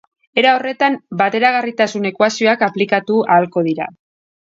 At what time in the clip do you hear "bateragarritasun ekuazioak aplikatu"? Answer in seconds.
1.19-3.19